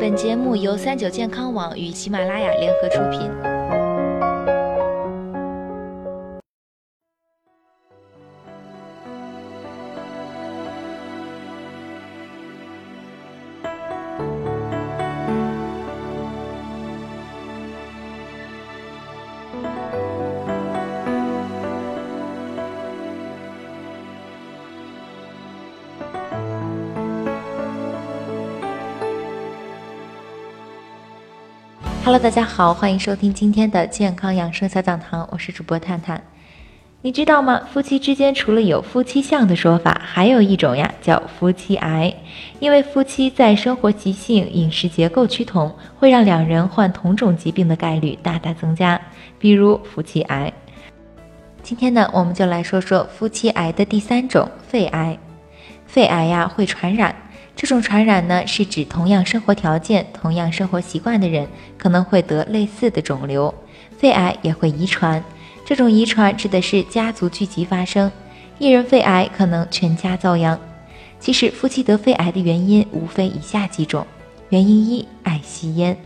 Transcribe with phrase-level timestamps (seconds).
[0.00, 3.28] 本节目由三九健康网与喜马拉雅联合出品。
[32.10, 36.24] Hello，大家好，欢迎收听今天的健康养生小讲堂，我是主播探探。
[37.02, 37.60] 你知道吗？
[37.70, 42.14] 夫妻之间除了有夫妻相的说法，还有一种呀，叫夫妻癌。
[42.60, 48.98] 因为夫妻在生活习性、饮食结构趋同，会让两人患同种疾病的概率大大增加，
[49.38, 50.50] 比如夫妻癌。
[51.62, 55.18] 今天呢，我们就来说说夫妻癌的第三种——肺癌。
[55.84, 57.14] 肺癌呀，会传染。
[57.60, 61.44] 这种传染呢，是指同样生活条件、同样生活习惯的人
[61.76, 63.52] 可能会得类似的肿瘤。
[63.98, 65.20] 肺癌也会遗传，
[65.64, 68.12] 这种遗传指的是家族聚集发生，
[68.60, 70.56] 一人肺癌可能全家遭殃。
[71.18, 74.06] 其实夫妻得肺癌的原因无非以下几种：
[74.50, 75.98] 原因一，爱吸烟。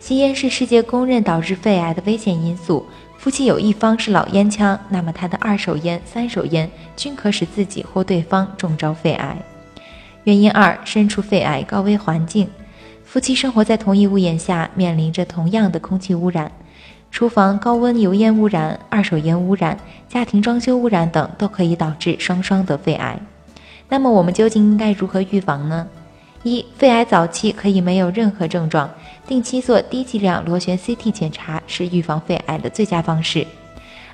[0.00, 2.84] 吸烟是世界公认导致肺癌的危险因素。
[3.16, 9.36] 夫妻有一方是老烟枪，那么他的二手烟、三手烟均可使自己或对方中招肺癌。
[10.28, 12.46] 原因二：身处肺癌高危环境，
[13.02, 16.52] 夫妻生活在同一屋檐下，面临着同样的空气污染，
[17.10, 23.18] 厨房高温油烟污染、二手烟污染、家庭装修污染等，都可以导致双双得肺癌。
[23.88, 25.88] 那么我们究竟应该如何预防呢？
[26.42, 28.90] 一、肺癌早期可以没有任何症状，
[29.26, 33.46] 定期做低剂量螺旋 CT 检查是预防肺癌的最佳方式。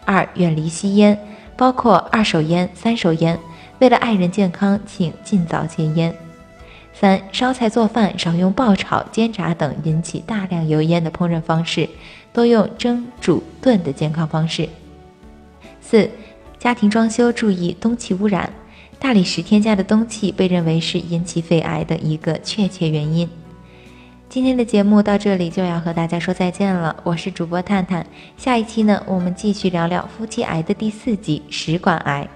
[0.05, 1.19] 二、远离吸烟，
[1.57, 3.37] 包括二手烟、三手烟。
[3.81, 6.15] 为了爱人健康，请尽早戒烟。
[6.93, 11.89] 三、烧菜做饭少用爆炒、煎炸等引起大量油烟的烹饪方式，
[12.33, 14.69] 多用蒸、煮、炖的健康方式。
[15.81, 16.09] 四、
[16.59, 18.49] 家庭装修注意氡气污染，
[19.01, 23.29] 大理石添加的氡气被认为是引起肺癌的一个确切原因。
[24.29, 28.07] 今天的节目到这里就要和大家说再见了，我是主播探探。
[28.37, 32.29] 下一期呢，我们继续聊聊夫妻癌的第四集——食管癌。